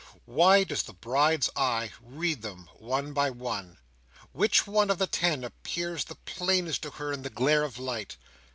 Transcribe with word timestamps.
Why 0.25 0.63
does 0.63 0.81
the 0.81 0.95
Bride's 0.95 1.51
eye 1.55 1.91
read 2.01 2.41
them, 2.41 2.67
one 2.79 3.13
by 3.13 3.29
one? 3.29 3.77
Which 4.31 4.65
one 4.65 4.89
of 4.89 4.95
all 4.99 5.05
the 5.05 5.05
ten 5.05 5.43
appears 5.43 6.05
the 6.05 6.15
plainest 6.15 6.81
to 6.81 6.89
her 6.89 7.13
in 7.13 7.21
the 7.21 7.29
glare 7.29 7.61
of 7.61 7.77
light? 7.77 8.17